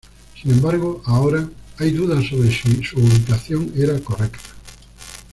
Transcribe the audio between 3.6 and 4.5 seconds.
era correcta.